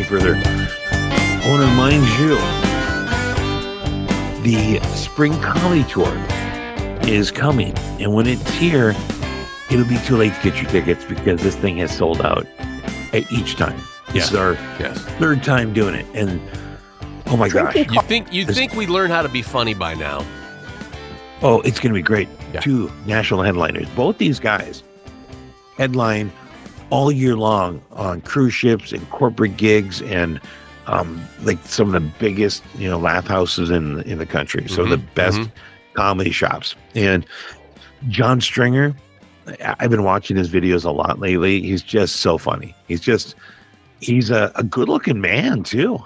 any 0.00 0.08
further, 0.08 0.34
I 0.34 1.48
want 1.48 1.62
to 1.62 1.68
remind 1.68 2.04
you 2.18 2.36
the 4.42 4.80
spring 4.96 5.32
comedy 5.40 5.84
tour 5.84 6.12
is 7.08 7.30
coming. 7.30 7.76
And 8.00 8.14
when 8.14 8.26
it's 8.26 8.48
here, 8.52 8.94
it'll 9.70 9.84
be 9.86 9.98
too 9.98 10.16
late 10.16 10.32
to 10.34 10.42
get 10.50 10.60
your 10.62 10.70
tickets 10.70 11.04
because 11.04 11.42
this 11.42 11.56
thing 11.56 11.76
has 11.78 11.94
sold 11.94 12.20
out 12.22 12.46
at 13.12 13.30
each 13.32 13.56
time. 13.56 13.80
This 14.12 14.30
is 14.30 14.34
our 14.34 14.54
Yes. 14.78 14.98
third 15.18 15.42
time 15.44 15.72
doing 15.72 15.94
it. 15.94 16.06
And 16.14 16.40
oh 17.26 17.36
my 17.36 17.48
gosh. 17.48 17.74
You 17.76 18.00
think 18.02 18.32
you 18.32 18.44
think 18.46 18.74
we 18.74 18.86
learn 18.86 19.10
how 19.10 19.22
to 19.22 19.28
be 19.28 19.42
funny 19.42 19.74
by 19.74 19.94
now? 19.94 20.24
Oh, 21.42 21.60
it's 21.62 21.78
going 21.78 21.92
to 21.92 21.98
be 21.98 22.02
great. 22.02 22.28
Yeah. 22.52 22.60
Two 22.60 22.90
national 23.06 23.42
headliners. 23.42 23.88
Both 23.90 24.18
these 24.18 24.40
guys 24.40 24.82
headline 25.76 26.30
all 26.90 27.10
year 27.12 27.36
long 27.36 27.80
on 27.92 28.20
cruise 28.20 28.54
ships 28.54 28.92
and 28.92 29.08
corporate 29.10 29.56
gigs 29.56 30.02
and 30.02 30.40
um, 30.86 31.22
like 31.42 31.58
some 31.64 31.86
of 31.86 31.92
the 32.02 32.08
biggest, 32.18 32.62
you 32.76 32.88
know, 32.90 32.98
laugh 32.98 33.26
houses 33.26 33.70
in 33.70 34.00
in 34.02 34.18
the 34.18 34.26
country. 34.26 34.66
So 34.68 34.84
the 34.84 34.96
Mhm, 34.96 35.14
best 35.14 35.38
mhm. 35.38 35.50
comedy 35.94 36.30
shops. 36.32 36.74
And 36.94 37.24
John 38.08 38.40
Stringer, 38.40 38.94
I've 39.78 39.90
been 39.90 40.02
watching 40.04 40.36
his 40.36 40.48
videos 40.48 40.84
a 40.84 40.90
lot 40.90 41.20
lately. 41.20 41.60
He's 41.62 41.82
just 41.82 42.16
so 42.16 42.38
funny. 42.38 42.74
He's 42.88 43.00
just 43.00 43.34
he's 44.00 44.30
a, 44.30 44.50
a 44.56 44.62
good 44.64 44.88
looking 44.88 45.20
man 45.20 45.62
too. 45.62 45.98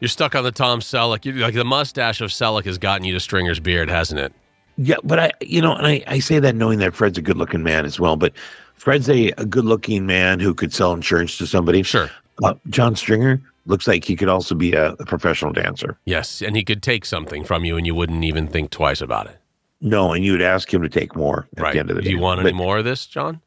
You're 0.00 0.08
stuck 0.08 0.34
on 0.34 0.44
the 0.44 0.52
Tom 0.52 0.80
Selleck. 0.80 1.24
You 1.24 1.32
like 1.34 1.54
the 1.54 1.64
mustache 1.64 2.20
of 2.20 2.30
Selleck 2.30 2.64
has 2.66 2.78
gotten 2.78 3.04
you 3.04 3.12
to 3.14 3.20
Stringer's 3.20 3.60
beard, 3.60 3.88
hasn't 3.90 4.20
it? 4.20 4.32
Yeah, 4.76 4.94
but 5.02 5.18
I, 5.18 5.32
you 5.40 5.60
know, 5.60 5.74
and 5.74 5.84
I, 5.86 6.04
I 6.06 6.20
say 6.20 6.38
that 6.38 6.54
knowing 6.54 6.78
that 6.78 6.94
Fred's 6.94 7.18
a 7.18 7.22
good 7.22 7.36
looking 7.36 7.64
man 7.64 7.84
as 7.84 7.98
well. 7.98 8.14
But 8.16 8.32
Fred's 8.78 9.08
a, 9.08 9.28
a 9.38 9.44
good 9.44 9.64
looking 9.64 10.06
man 10.06 10.40
who 10.40 10.54
could 10.54 10.72
sell 10.72 10.92
insurance 10.92 11.36
to 11.38 11.46
somebody. 11.46 11.82
Sure. 11.82 12.10
Uh, 12.42 12.54
John 12.70 12.94
Stringer 12.96 13.40
looks 13.66 13.86
like 13.86 14.04
he 14.04 14.16
could 14.16 14.28
also 14.28 14.54
be 14.54 14.72
a, 14.72 14.92
a 14.92 15.04
professional 15.04 15.52
dancer. 15.52 15.98
Yes, 16.06 16.40
and 16.40 16.56
he 16.56 16.64
could 16.64 16.82
take 16.82 17.04
something 17.04 17.44
from 17.44 17.64
you, 17.64 17.76
and 17.76 17.86
you 17.86 17.94
wouldn't 17.94 18.24
even 18.24 18.46
think 18.46 18.70
twice 18.70 19.00
about 19.00 19.26
it. 19.26 19.36
No, 19.80 20.12
and 20.12 20.24
you 20.24 20.32
would 20.32 20.42
ask 20.42 20.72
him 20.72 20.82
to 20.82 20.88
take 20.88 21.14
more 21.14 21.46
at 21.56 21.62
right? 21.62 21.72
the 21.74 21.78
end 21.80 21.90
of 21.90 21.96
the 21.96 22.02
Do 22.02 22.08
day. 22.08 22.14
you 22.14 22.20
want 22.20 22.40
But- 22.40 22.48
any 22.48 22.56
more 22.56 22.78
of 22.78 22.84
this, 22.84 23.06
John? 23.06 23.40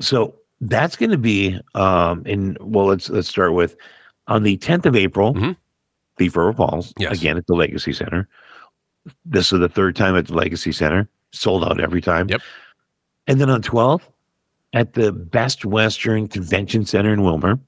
So 0.00 0.34
that's 0.60 0.96
going 0.96 1.10
to 1.10 1.18
be, 1.18 1.58
um, 1.74 2.22
in 2.26 2.56
well, 2.60 2.86
let's 2.86 3.08
let's 3.10 3.28
start 3.28 3.54
with 3.54 3.76
on 4.26 4.42
the 4.42 4.56
10th 4.58 4.86
of 4.86 4.96
April, 4.96 5.34
Mhm. 5.34 5.56
Thief 6.16 6.36
River 6.36 6.52
Falls 6.52 6.92
Yes. 6.98 7.18
again 7.18 7.36
at 7.36 7.46
the 7.46 7.54
Legacy 7.54 7.92
Center. 7.92 8.28
This 9.24 9.52
is 9.52 9.60
the 9.60 9.68
third 9.68 9.94
time 9.96 10.16
at 10.16 10.26
the 10.28 10.34
Legacy 10.34 10.72
Center, 10.72 11.08
sold 11.32 11.64
out 11.64 11.80
every 11.80 12.00
time. 12.00 12.28
Yep. 12.28 12.40
And 13.26 13.40
then 13.40 13.50
on 13.50 13.62
12th 13.62 14.02
at 14.74 14.92
the 14.92 15.12
Best 15.12 15.64
Western 15.64 16.28
Convention 16.28 16.84
Center 16.84 17.12
in 17.12 17.20
Willmar. 17.20 17.58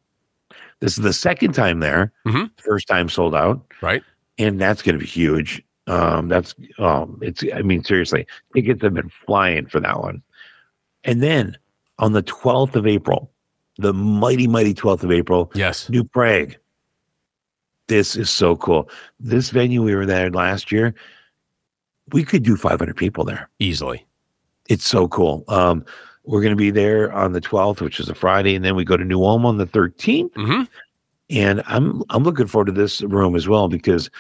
This 0.80 0.98
is 0.98 1.04
the 1.04 1.12
second 1.14 1.54
time 1.54 1.80
there. 1.80 2.12
Mhm. 2.26 2.50
First 2.62 2.86
time 2.88 3.08
sold 3.08 3.34
out, 3.34 3.64
Right. 3.80 4.02
and 4.36 4.60
that's 4.60 4.82
going 4.82 4.94
to 4.94 4.98
be 4.98 5.06
huge. 5.06 5.62
Um, 5.86 6.28
that's 6.28 6.54
um, 6.78 7.18
it's. 7.22 7.42
I 7.54 7.62
mean, 7.62 7.82
seriously, 7.84 8.26
tickets 8.52 8.82
have 8.82 8.92
been 8.92 9.10
flying 9.24 9.66
for 9.66 9.80
that 9.80 10.00
one. 10.00 10.20
And 11.04 11.22
then 11.22 11.56
on 12.00 12.12
the 12.12 12.22
12th 12.24 12.74
of 12.74 12.86
April, 12.86 13.30
the 13.78 13.94
mighty, 13.94 14.48
mighty 14.48 14.74
12th 14.74 15.04
of 15.04 15.12
April, 15.12 15.50
Yes. 15.54 15.88
New 15.88 16.02
Prague. 16.04 16.56
This 17.86 18.16
is 18.16 18.28
so 18.30 18.56
cool. 18.56 18.90
This 19.20 19.50
venue 19.50 19.82
we 19.82 19.94
were 19.94 20.06
there 20.06 20.28
last 20.30 20.72
year, 20.72 20.92
we 22.12 22.24
could 22.24 22.42
do 22.42 22.56
500 22.56 22.96
people 22.96 23.24
there. 23.24 23.48
Easily. 23.60 24.04
It's 24.68 24.86
so 24.86 25.06
cool. 25.06 25.44
Um, 25.46 25.84
we're 26.26 26.40
going 26.40 26.52
to 26.52 26.56
be 26.56 26.70
there 26.70 27.12
on 27.12 27.32
the 27.32 27.40
12th, 27.40 27.80
which 27.80 28.00
is 28.00 28.08
a 28.08 28.14
Friday, 28.14 28.54
and 28.54 28.64
then 28.64 28.74
we 28.74 28.84
go 28.84 28.96
to 28.96 29.04
New 29.04 29.22
Ulm 29.24 29.46
on 29.46 29.58
the 29.58 29.66
13th. 29.66 30.30
hmm 30.34 30.62
And 31.30 31.62
I'm 31.66 32.02
I'm 32.10 32.24
looking 32.24 32.46
forward 32.46 32.66
to 32.66 32.72
this 32.72 33.02
room 33.02 33.34
as 33.36 33.48
well 33.48 33.68
because 33.68 34.10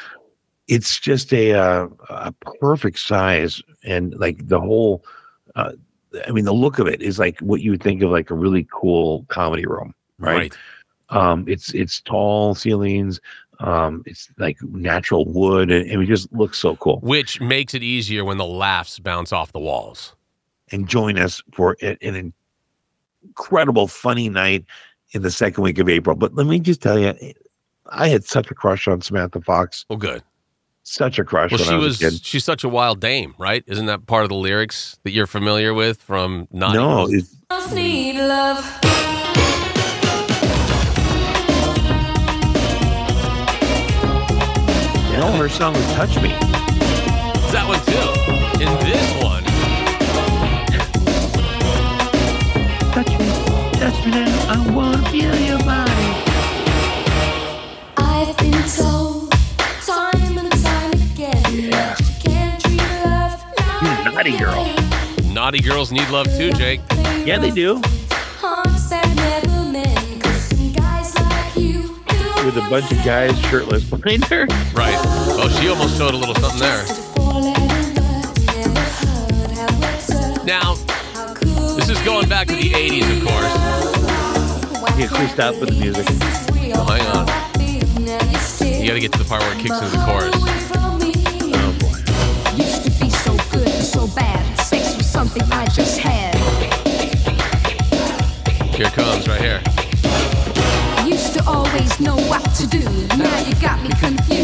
it's 0.68 0.98
just 0.98 1.32
a 1.32 1.52
uh, 1.54 1.88
a 2.08 2.32
perfect 2.60 2.98
size 2.98 3.62
and 3.84 4.14
like 4.18 4.48
the 4.48 4.60
whole. 4.60 5.04
Uh, 5.54 5.72
I 6.26 6.30
mean, 6.30 6.44
the 6.44 6.54
look 6.54 6.78
of 6.78 6.86
it 6.86 7.02
is 7.02 7.18
like 7.18 7.38
what 7.40 7.60
you 7.60 7.70
would 7.72 7.82
think 7.82 8.02
of 8.02 8.10
like 8.10 8.30
a 8.30 8.34
really 8.34 8.66
cool 8.72 9.24
comedy 9.28 9.66
room, 9.66 9.94
right? 10.18 10.56
Um, 11.10 11.44
it's 11.46 11.72
it's 11.74 12.00
tall 12.00 12.54
ceilings. 12.54 13.20
Um, 13.60 14.02
it's 14.06 14.28
like 14.38 14.58
natural 14.62 15.24
wood, 15.24 15.70
and, 15.70 15.88
and 15.90 16.02
it 16.02 16.06
just 16.06 16.32
looks 16.32 16.58
so 16.58 16.76
cool. 16.76 16.98
Which 17.00 17.40
makes 17.40 17.74
it 17.74 17.82
easier 17.82 18.24
when 18.24 18.38
the 18.38 18.46
laughs 18.46 18.98
bounce 18.98 19.32
off 19.32 19.52
the 19.52 19.60
walls. 19.60 20.14
And 20.72 20.88
join 20.88 21.16
us 21.18 21.42
for 21.52 21.76
an 21.80 22.32
incredible, 23.22 23.86
funny 23.86 24.28
night 24.28 24.64
in 25.12 25.22
the 25.22 25.30
second 25.30 25.62
week 25.62 25.78
of 25.78 25.88
April. 25.88 26.16
But 26.16 26.34
let 26.34 26.46
me 26.46 26.58
just 26.58 26.82
tell 26.82 26.98
you, 26.98 27.14
I 27.90 28.08
had 28.08 28.24
such 28.24 28.50
a 28.50 28.54
crush 28.54 28.88
on 28.88 29.00
Samantha 29.00 29.40
Fox. 29.40 29.84
Oh, 29.90 29.96
good. 29.96 30.22
Such 30.82 31.18
a 31.18 31.24
crush 31.24 31.50
Well, 31.52 31.58
when 31.60 31.68
she 31.68 31.74
I 31.74 31.78
was 31.78 32.00
was, 32.00 32.02
a 32.02 32.10
kid. 32.10 32.24
she's 32.24 32.44
such 32.44 32.62
a 32.64 32.68
wild 32.68 33.00
dame, 33.00 33.34
right? 33.38 33.62
Isn't 33.66 33.86
that 33.86 34.06
part 34.06 34.24
of 34.24 34.28
the 34.28 34.34
lyrics 34.36 34.98
that 35.04 35.10
you're 35.12 35.26
familiar 35.26 35.72
with 35.74 36.00
from 36.00 36.46
Naughty 36.52 36.78
No, 36.78 37.06
Girls? 37.06 37.12
it's, 37.14 37.34
Girls 37.48 37.72
need 37.72 38.16
love. 38.18 38.64
you 45.10 45.16
know, 45.22 45.32
her 45.32 45.48
song 45.48 45.72
was 45.74 45.86
"Touch 45.94 46.16
Me." 46.20 46.30
It's 46.32 47.52
that 47.52 47.66
one 47.66 47.80
too. 47.86 48.08
In 48.60 48.70
this 48.84 49.06
one, 49.22 49.44
touch 53.78 54.04
me 54.04 54.10
now. 54.12 54.46
I 54.48 54.70
wanna 54.70 55.02
feel 55.10 55.34
your 55.38 55.58
body. 55.58 55.92
I've 57.98 58.36
been 58.38 58.62
told 58.74 59.30
time 59.84 60.38
and 60.38 60.50
time 60.62 60.92
again 60.92 61.70
that 61.70 62.00
you 62.00 62.30
can't 62.30 62.60
treat 62.62 62.80
love 63.04 63.44
You're 63.82 64.12
naughty 64.12 64.36
girl. 64.38 64.66
Naughty 65.32 65.60
Girls 65.60 65.92
Need 65.92 66.08
Love 66.08 66.26
too, 66.36 66.52
Jake. 66.52 66.80
Yeah, 67.24 67.38
they 67.38 67.50
do. 67.50 67.82
Hearts 68.40 68.88
that 68.88 69.06
never 69.14 69.70
mend, 69.70 70.22
'cause 70.22 70.42
some 70.48 70.72
guys 70.72 71.14
like 71.16 71.56
you 71.56 72.00
do 72.08 72.46
With 72.46 72.56
a 72.56 72.66
bunch 72.70 72.90
of 72.90 73.04
guys 73.04 73.38
shirtless 73.50 73.84
behind 73.84 74.24
her. 74.26 74.46
Right. 74.72 74.96
Oh, 75.38 75.48
she 75.60 75.68
almost 75.68 75.98
showed 75.98 76.14
a 76.14 76.16
little 76.16 76.34
something 76.36 76.60
there. 76.60 76.84
Now, 80.46 80.74
this 80.74 80.78
is 80.78 80.85
going 82.06 82.28
back 82.28 82.46
to 82.46 82.54
the 82.54 82.70
80s, 82.70 83.16
of 83.16 83.26
course. 83.26 83.52
Yeah, 84.96 85.08
please 85.10 85.32
stop 85.32 85.56
with 85.56 85.70
the 85.70 85.74
music. 85.74 86.06
Oh, 86.76 86.84
hang 86.84 87.04
on. 87.08 87.26
You 88.80 88.86
gotta 88.86 89.00
get 89.00 89.10
to 89.14 89.18
the 89.18 89.24
part 89.24 89.42
where 89.42 89.52
it 89.52 89.58
kicks 89.58 89.74
into 89.74 89.88
the 89.88 90.04
chorus. 90.06 90.32
Oh 90.32 91.72
boy. 91.80 91.98
Used 92.62 92.84
to 92.84 92.90
be 93.02 93.10
so 93.10 93.36
good, 93.50 93.68
so 93.82 94.06
bad. 94.14 94.56
Sex 94.60 94.96
was 94.96 95.04
something 95.04 95.42
I 95.50 95.66
just 95.66 95.98
had. 95.98 96.36
Here 98.76 98.86
it 98.86 98.92
comes, 98.92 99.26
right 99.26 99.40
here. 99.40 99.60
Used 101.04 101.34
to 101.34 101.44
always 101.44 101.98
know 101.98 102.14
what 102.28 102.44
to 102.54 102.68
do. 102.68 102.84
Now 103.18 103.36
you 103.40 103.56
got 103.56 103.82
me 103.82 103.90
confused. 103.98 104.35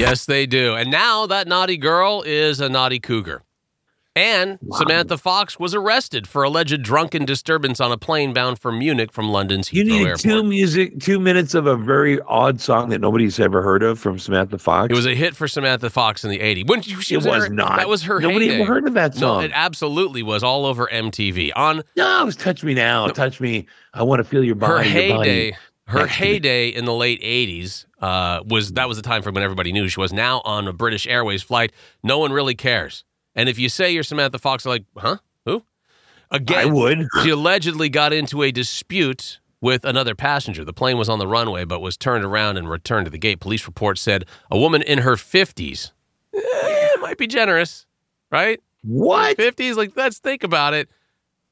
Yes, 0.00 0.24
they 0.26 0.46
do. 0.46 0.74
And 0.74 0.90
now 0.90 1.26
that 1.26 1.46
naughty 1.48 1.76
girl 1.76 2.22
is 2.26 2.60
a 2.60 2.68
naughty 2.68 2.98
cougar. 3.00 3.42
And 4.16 4.58
Samantha 4.72 5.16
Fox 5.16 5.58
was 5.60 5.72
arrested 5.72 6.26
for 6.26 6.42
alleged 6.42 6.82
drunken 6.82 7.24
disturbance 7.24 7.80
on 7.80 7.92
a 7.92 7.96
plane 7.96 8.32
bound 8.34 8.58
for 8.58 8.72
Munich 8.72 9.12
from 9.12 9.30
London's 9.30 9.68
Heathrow 9.68 9.74
You 9.76 9.84
needed 9.84 10.06
Airport. 10.08 10.20
two 10.20 10.42
music, 10.42 10.98
two 11.00 11.20
minutes 11.20 11.54
of 11.54 11.66
a 11.68 11.76
very 11.76 12.20
odd 12.22 12.60
song 12.60 12.88
that 12.88 13.00
nobody's 13.00 13.38
ever 13.38 13.62
heard 13.62 13.84
of 13.84 14.00
from 14.00 14.18
Samantha 14.18 14.58
Fox. 14.58 14.90
It 14.90 14.96
was 14.96 15.06
a 15.06 15.14
hit 15.14 15.36
for 15.36 15.46
Samantha 15.46 15.88
Fox 15.90 16.24
in 16.24 16.30
the 16.30 16.40
80s. 16.40 16.66
When 16.68 16.82
she, 16.82 16.96
she 16.96 17.14
It 17.14 17.18
was, 17.18 17.26
was 17.26 17.44
her- 17.44 17.50
not. 17.54 17.76
That 17.76 17.88
was 17.88 18.02
her 18.02 18.18
Nobody 18.20 18.48
heyday. 18.48 18.62
ever 18.62 18.74
heard 18.74 18.88
of 18.88 18.94
that 18.94 19.14
No, 19.14 19.20
song. 19.20 19.44
it 19.44 19.52
absolutely 19.54 20.24
was 20.24 20.42
all 20.42 20.66
over 20.66 20.88
MTV. 20.92 21.52
On 21.54 21.82
no, 21.96 22.22
it 22.22 22.24
was 22.26 22.34
"Touch 22.36 22.64
Me 22.64 22.74
Now." 22.74 23.06
Touch 23.06 23.40
me. 23.40 23.66
I 23.94 24.02
want 24.02 24.18
to 24.18 24.24
feel 24.24 24.42
your 24.42 24.56
body. 24.56 24.88
her 24.90 25.00
your 25.00 25.16
body. 25.18 25.56
Her 25.90 26.06
heyday 26.06 26.68
in 26.68 26.84
the 26.84 26.94
late 26.94 27.20
80s 27.20 27.84
uh, 28.00 28.42
was 28.46 28.72
that 28.72 28.88
was 28.88 28.96
the 28.96 29.02
time 29.02 29.22
from 29.22 29.34
when 29.34 29.42
everybody 29.42 29.72
knew 29.72 29.88
she 29.88 30.00
was. 30.00 30.12
Now 30.12 30.40
on 30.44 30.68
a 30.68 30.72
British 30.72 31.06
Airways 31.06 31.42
flight, 31.42 31.72
no 32.02 32.18
one 32.18 32.32
really 32.32 32.54
cares. 32.54 33.04
And 33.34 33.48
if 33.48 33.58
you 33.58 33.68
say 33.68 33.90
you're 33.90 34.02
Samantha 34.02 34.38
Fox, 34.38 34.64
they're 34.64 34.72
like, 34.72 34.84
huh? 34.96 35.16
Who? 35.44 35.62
Again, 36.30 36.58
I 36.58 36.64
would. 36.66 37.08
she 37.22 37.30
allegedly 37.30 37.88
got 37.88 38.12
into 38.12 38.42
a 38.42 38.50
dispute 38.50 39.40
with 39.60 39.84
another 39.84 40.14
passenger. 40.14 40.64
The 40.64 40.72
plane 40.72 40.96
was 40.96 41.08
on 41.08 41.18
the 41.18 41.26
runway 41.26 41.64
but 41.64 41.80
was 41.80 41.96
turned 41.96 42.24
around 42.24 42.56
and 42.56 42.68
returned 42.68 43.06
to 43.06 43.10
the 43.10 43.18
gate. 43.18 43.40
Police 43.40 43.66
report 43.66 43.98
said 43.98 44.24
a 44.50 44.58
woman 44.58 44.82
in 44.82 44.98
her 44.98 45.16
50s, 45.16 45.92
eh, 46.34 46.88
might 47.00 47.18
be 47.18 47.26
generous, 47.26 47.86
right? 48.30 48.60
What? 48.82 49.36
50s. 49.36 49.76
Like, 49.76 49.92
let's 49.96 50.18
think 50.18 50.44
about 50.44 50.74
it. 50.74 50.88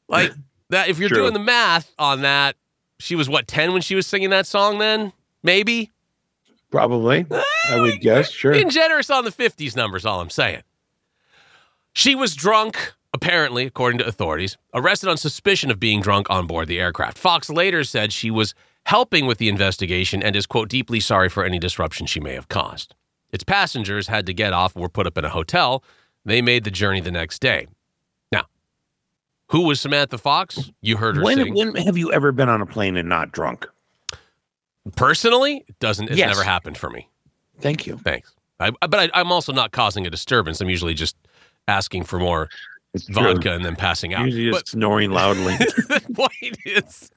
Like 0.08 0.32
that. 0.70 0.88
If 0.88 0.98
you're 0.98 1.08
True. 1.08 1.18
doing 1.18 1.34
the 1.34 1.40
math 1.40 1.92
on 1.98 2.22
that, 2.22 2.56
she 2.98 3.16
was 3.16 3.28
what 3.28 3.46
10 3.48 3.72
when 3.72 3.82
she 3.82 3.94
was 3.94 4.06
singing 4.06 4.30
that 4.30 4.46
song. 4.46 4.78
Then 4.78 5.12
maybe 5.42 5.90
Probably. 6.70 7.26
I 7.70 7.80
would 7.80 8.00
guess. 8.00 8.30
Sure. 8.30 8.52
being 8.52 8.70
generous 8.70 9.10
on 9.10 9.24
the 9.24 9.30
50s 9.30 9.76
numbers. 9.76 10.04
All 10.04 10.20
I'm 10.20 10.30
saying. 10.30 10.62
She 11.92 12.14
was 12.14 12.34
drunk. 12.34 12.94
Apparently, 13.14 13.64
according 13.64 13.98
to 13.98 14.06
authorities, 14.06 14.58
arrested 14.74 15.08
on 15.08 15.16
suspicion 15.16 15.70
of 15.70 15.80
being 15.80 16.02
drunk 16.02 16.28
on 16.28 16.46
board 16.46 16.68
the 16.68 16.78
aircraft. 16.78 17.16
Fox 17.16 17.48
later 17.48 17.82
said 17.82 18.12
she 18.12 18.30
was 18.30 18.54
helping 18.84 19.26
with 19.26 19.38
the 19.38 19.48
investigation 19.48 20.22
and 20.22 20.36
is, 20.36 20.46
quote, 20.46 20.68
deeply 20.68 21.00
sorry 21.00 21.30
for 21.30 21.42
any 21.42 21.58
disruption 21.58 22.06
she 22.06 22.20
may 22.20 22.34
have 22.34 22.48
caused. 22.48 22.94
Its 23.32 23.44
passengers 23.44 24.08
had 24.08 24.26
to 24.26 24.34
get 24.34 24.52
off 24.52 24.74
and 24.74 24.82
were 24.82 24.90
put 24.90 25.06
up 25.06 25.16
in 25.16 25.24
a 25.24 25.30
hotel. 25.30 25.82
They 26.26 26.42
made 26.42 26.64
the 26.64 26.70
journey 26.70 27.00
the 27.00 27.10
next 27.10 27.40
day. 27.40 27.66
Who 29.48 29.62
was 29.62 29.80
Samantha 29.80 30.18
Fox? 30.18 30.70
You 30.82 30.96
heard 30.96 31.16
her 31.16 31.22
When, 31.22 31.38
sing. 31.38 31.54
when 31.54 31.74
have 31.76 31.96
you 31.96 32.12
ever 32.12 32.32
been 32.32 32.48
on 32.48 32.60
a 32.60 32.66
plane 32.66 32.96
and 32.96 33.08
not 33.08 33.32
drunk? 33.32 33.66
Personally, 34.96 35.64
it 35.68 35.78
doesn't. 35.80 36.08
It's 36.10 36.18
Yes. 36.18 36.28
never 36.30 36.42
happened 36.44 36.78
for 36.78 36.90
me. 36.90 37.08
Thank 37.60 37.86
you. 37.86 37.98
Thanks. 37.98 38.32
I, 38.60 38.70
but 38.70 38.94
I, 38.94 39.10
I'm 39.14 39.30
also 39.32 39.52
not 39.52 39.72
causing 39.72 40.06
a 40.06 40.10
disturbance. 40.10 40.60
I'm 40.60 40.68
usually 40.70 40.94
just 40.94 41.16
asking 41.68 42.04
for 42.04 42.18
more 42.18 42.48
It's 42.94 43.06
true. 43.06 43.14
vodka 43.14 43.52
and 43.52 43.64
then 43.64 43.76
passing 43.76 44.14
out. 44.14 44.24
Usually 44.26 44.50
But 44.50 44.58
just 44.60 44.68
snoring 44.72 45.10
loudly. 45.12 45.56
the 45.56 46.02
point 46.14 46.58
is, 46.64 47.10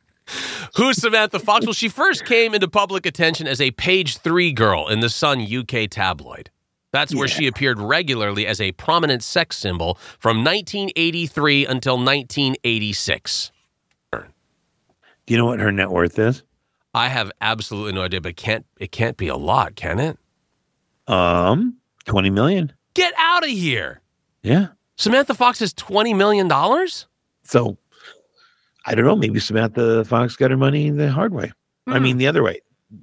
who's 0.76 0.98
Samantha 0.98 1.40
Fox? 1.40 1.66
Well, 1.66 1.74
she 1.74 1.90
first 1.90 2.26
came 2.26 2.54
into 2.54 2.68
public 2.68 3.06
attention 3.06 3.48
as 3.48 3.60
a 3.62 3.72
page 3.72 4.18
three 4.18 4.52
girl 4.52 4.88
in 4.88 5.00
the 5.00 5.10
Sun 5.10 5.42
UK 5.54 5.90
tabloid. 5.90 6.50
That's 6.92 7.16
where 7.16 7.28
Yeah. 7.28 7.34
she 7.34 7.48
appeared 7.48 7.80
regularly 7.80 8.46
as 8.46 8.60
a 8.60 8.72
prominent 8.74 9.24
sex 9.24 9.58
symbol 9.58 9.98
from 10.20 10.44
1983 10.44 11.66
until 11.66 11.98
1986. 11.98 13.52
Do 14.12 15.34
you 15.34 15.38
know 15.38 15.46
what 15.46 15.60
her 15.60 15.72
net 15.72 15.90
worth 15.92 16.18
is? 16.20 16.44
I 16.94 17.08
have 17.08 17.32
absolutely 17.40 17.94
no 17.94 18.02
idea, 18.02 18.20
but 18.20 18.36
can't 18.36 18.66
it 18.80 18.92
can't 18.92 19.16
be 19.16 19.28
a 19.30 19.38
lot, 19.38 19.76
can 19.76 20.00
it? 20.00 20.18
Um, 21.08 21.78
20 22.06 22.30
million. 22.30 22.74
Get 22.96 23.14
out 23.18 23.44
of 23.44 23.50
here. 23.50 24.02
Yeah. 24.44 24.68
Samantha 24.98 25.34
Fox 25.34 25.60
has 25.60 25.74
20 25.74 26.14
million 26.14 26.48
dollars? 26.50 27.08
So 27.44 27.78
I 28.86 28.96
don't 28.96 29.06
know. 29.06 29.16
Maybe 29.16 29.40
Samantha 29.40 30.04
Fox 30.06 30.36
got 30.36 30.52
her 30.52 30.58
money 30.58 30.90
the 30.90 31.10
hard 31.12 31.34
way. 31.34 31.52
I 31.88 32.00
mean, 32.00 32.18
the 32.18 32.28
other 32.28 32.44
way. 32.44 32.60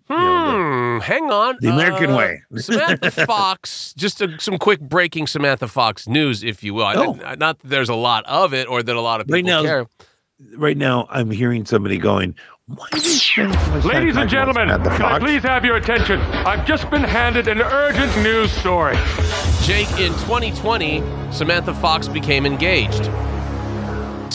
Hmm, 0.09 0.15
know, 0.15 0.58
hang 1.01 1.31
on. 1.31 1.57
The 1.61 1.71
American 1.71 2.11
Uh, 2.11 2.17
way. 2.17 2.43
Samantha 2.57 3.11
Fox, 3.11 3.95
just 3.97 4.21
a, 4.21 4.39
some 4.41 4.59
quick 4.59 4.81
breaking 4.81 5.27
Samantha 5.27 5.69
Fox 5.69 6.07
news, 6.09 6.43
if 6.43 6.63
you 6.63 6.75
will. 6.75 6.85
Oh. 6.87 7.19
I- 7.25 7.35
not 7.35 7.59
that 7.61 7.69
there's 7.69 7.89
a 7.89 7.95
lot 7.95 8.25
of 8.27 8.53
it 8.55 8.69
or 8.69 8.83
that 8.83 8.95
a 8.97 9.01
lot 9.01 9.21
of 9.21 9.27
people 9.27 9.37
Right 9.37 9.45
now, 9.45 9.63
care. 9.63 9.87
Right 10.57 10.77
now, 10.77 11.07
I'm 11.11 11.31
hearing 11.31 11.65
somebody 11.67 11.99
going, 11.99 12.37
why 12.67 12.87
do 12.91 12.97
you 12.99 13.03
spend 13.03 13.55
so 13.55 13.59
much 13.71 13.83
time 13.83 13.93
Ladies 13.95 14.17
and 14.17 14.31
gentlemen, 14.31 14.69
Samantha 14.69 14.91
can 14.97 15.03
I 15.07 15.19
please 15.19 15.43
have 15.43 15.65
your 15.65 15.77
attention? 15.77 16.21
I've 16.21 16.67
just 16.67 16.89
been 16.91 17.03
handed 17.03 17.49
an 17.49 17.61
urgent 17.63 18.15
news 18.23 18.53
story. 18.53 18.97
Jake, 19.63 19.91
in 19.93 20.13
2020, 20.27 21.03
Samantha 21.33 21.75
Fox 21.75 22.07
became 22.09 22.47
engaged 22.47 23.05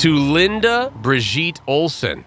to 0.01 0.15
Linda 0.15 0.91
Birgitte 1.01 1.59
Olsen. 1.67 2.25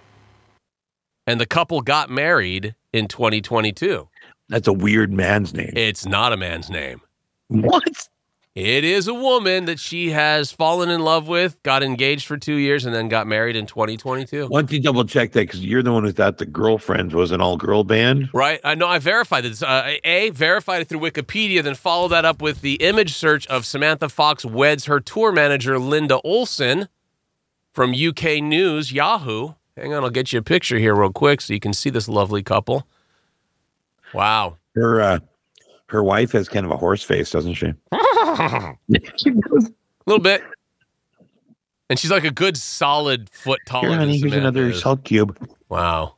And 1.27 1.41
the 1.41 1.47
couple 1.47 1.81
got 1.81 2.09
married 2.09 2.77
in 2.93 3.09
2022. 3.09 4.09
That's 4.49 4.69
a 4.69 4.73
weird 4.73 5.13
man's 5.13 5.55
name. 5.55 5.73
It's 5.75 6.07
not 6.07 6.33
a 6.33 6.37
man's 6.37 6.71
name. 6.71 7.01
what? 7.49 8.09
It 8.57 8.85
is 8.85 9.07
a 9.07 9.13
woman 9.13 9.67
that 9.67 9.79
she 9.79 10.13
has 10.13 10.51
fallen 10.51 10.89
in 10.89 11.03
love 11.03 11.29
with, 11.29 11.63
got 11.63 11.83
engaged 11.83 12.27
for 12.27 12.39
two 12.39 12.55
years, 12.55 12.87
and 12.87 12.95
then 12.95 13.09
got 13.09 13.27
married 13.27 13.55
in 13.55 13.67
2022. 13.67 14.47
Why 14.47 14.63
don't 14.63 14.73
you 14.73 14.81
double 14.81 15.05
check 15.05 15.33
that? 15.33 15.41
Because 15.41 15.63
you're 15.63 15.83
the 15.83 15.93
one 15.93 16.05
who 16.05 16.13
thought 16.13 16.39
the 16.39 16.47
Girlfriends 16.47 17.13
was 17.13 17.33
an 17.33 17.43
all 17.43 17.59
girl 17.59 17.85
band. 17.85 18.31
Right. 18.33 18.59
I 18.65 18.75
know 18.75 18.89
I 18.89 18.99
verified 18.99 19.45
this. 19.45 19.63
Uh, 19.63 19.97
a, 20.03 20.31
verified 20.31 20.81
it 20.81 20.89
through 20.89 21.01
Wikipedia, 21.01 21.63
then 21.63 21.75
followed 21.75 22.09
that 22.09 22.25
up 22.25 22.41
with 22.41 22.63
the 22.63 22.77
image 22.77 23.13
search 23.13 23.47
of 23.49 23.67
Samantha 23.67 24.09
Fox 24.09 24.43
weds 24.43 24.87
her 24.87 25.01
tour 25.01 25.33
manager, 25.33 25.79
Linda 25.79 26.19
Olsen, 26.23 26.89
from 27.75 27.93
UK 27.93 28.43
News, 28.43 28.91
Yahoo. 28.91 29.53
Hang 29.77 29.93
on, 29.93 30.03
I'll 30.03 30.09
get 30.09 30.33
you 30.33 30.39
a 30.39 30.43
picture 30.43 30.79
here 30.79 30.95
real 30.95 31.13
quick 31.13 31.43
so 31.43 31.53
you 31.53 31.61
can 31.61 31.75
see 31.75 31.91
this 31.91 32.09
lovely 32.09 32.43
couple. 32.43 32.87
Wow. 34.15 34.57
Her 34.75 35.01
uh, 35.01 35.19
her 35.89 36.03
wife 36.03 36.33
has 36.33 36.49
kind 36.49 36.67
of 36.67 36.73
a 36.73 36.77
horse 36.77 37.03
face, 37.03 37.31
doesn't 37.31 37.55
she? 37.55 37.73
A 37.93 38.75
little 40.07 40.23
bit. 40.23 40.43
And 41.89 41.99
she's 41.99 42.11
like 42.11 42.25
a 42.25 42.31
good 42.33 42.57
solid 42.57 43.31
foot 43.31 43.61
taller 43.67 43.89
Here, 43.91 43.99
than 43.99 44.09
honey, 44.09 44.19
here's 44.19 44.33
another 44.33 44.71
is. 44.71 44.81
salt 44.81 45.05
cube. 45.05 45.39
Wow. 45.69 46.15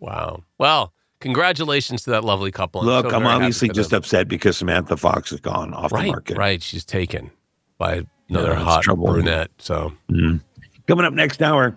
Wow. 0.00 0.42
Well, 0.58 0.92
congratulations 1.20 2.02
to 2.04 2.10
that 2.10 2.24
lovely 2.24 2.50
couple. 2.52 2.84
Look, 2.84 3.10
so 3.10 3.16
I'm 3.16 3.26
obviously 3.26 3.70
just 3.70 3.90
them. 3.90 3.98
upset 3.98 4.28
because 4.28 4.58
Samantha 4.58 4.96
Fox 4.98 5.32
is 5.32 5.40
gone 5.40 5.72
off 5.72 5.90
the 5.92 6.02
market. 6.02 6.36
right. 6.36 6.62
She's 6.62 6.84
taken 6.84 7.30
by 7.78 8.06
another 8.28 8.50
that's 8.50 8.62
hot 8.62 8.82
trouble. 8.82 9.06
brunette. 9.06 9.50
So 9.58 9.92
Mm. 10.10 10.40
Coming 10.86 11.04
up 11.06 11.14
next 11.14 11.42
hour, 11.42 11.76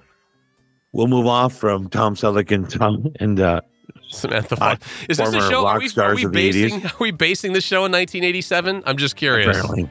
we'll 0.92 1.08
move 1.08 1.26
off 1.26 1.54
from 1.56 1.90
Tom 1.90 2.16
Selleck 2.16 2.52
and 2.52 2.70
Tom 2.70 3.12
and 3.22 3.40
uh, 3.40 3.62
Samantha 4.08 4.56
Fox. 4.56 4.86
Is 5.08 5.18
this 5.18 5.34
a 5.34 5.42
show? 5.50 5.66
Are 5.66 5.80
we, 5.80 5.90
are 5.98 6.16
we 6.16 6.26
basing? 6.26 6.86
Are 6.86 6.92
we 7.00 7.12
basing 7.12 7.54
the 7.54 7.62
show 7.62 7.86
in 7.86 7.92
1987? 7.92 8.84
I'm 8.86 8.98
just 8.98 9.16
curious. 9.16 9.58
apparently 9.58 9.90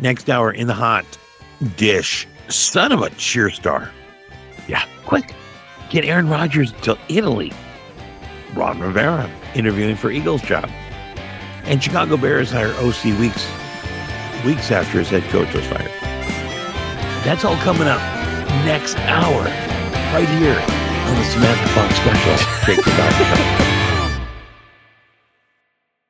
next 0.00 0.30
hour 0.30 0.52
in 0.52 0.66
the 0.66 0.74
hot 0.74 1.04
dish. 1.76 2.26
Son 2.48 2.92
of 2.92 3.02
a 3.02 3.10
cheer 3.10 3.50
star. 3.50 3.90
Yeah. 4.68 4.84
Quick, 5.04 5.34
get 5.90 6.04
Aaron 6.04 6.28
Rodgers 6.28 6.72
to 6.82 6.98
Italy. 7.08 7.52
Ron 8.54 8.78
Rivera 8.80 9.30
interviewing 9.54 9.96
for 9.96 10.10
Eagles 10.10 10.42
job. 10.42 10.70
And 11.64 11.82
Chicago 11.82 12.16
Bears 12.16 12.50
hire 12.50 12.72
OC 12.74 13.18
weeks 13.18 13.46
weeks 14.44 14.70
after 14.70 14.98
his 14.98 15.08
head 15.08 15.22
coach 15.24 15.52
was 15.54 15.66
fired. 15.66 15.90
That's 17.24 17.44
all 17.44 17.56
coming 17.56 17.88
up 17.88 18.00
next 18.64 18.96
hour, 18.98 19.42
right 20.14 20.28
here 20.28 20.58
on 20.58 21.16
the 21.16 21.24
Samantha 21.24 21.68
Fox 21.68 21.94
special. 21.96 22.57
Take 22.68 22.84
the 22.84 22.90
Dr. 22.90 23.77